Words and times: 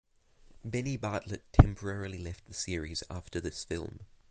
Bennie 0.65 0.97
Bartlett 0.97 1.53
temporarily 1.53 2.17
left 2.17 2.47
the 2.47 2.55
series 2.55 3.03
after 3.07 3.39
this 3.39 3.63
film. 3.63 3.99